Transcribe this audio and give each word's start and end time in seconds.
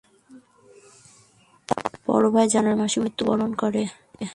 তার 1.69 1.93
বড় 2.07 2.25
ভাই 2.33 2.47
জানুয়ারি 2.53 2.79
মাসে 2.81 2.97
মৃত্যুবরণ 3.03 3.51
করে। 3.53 3.81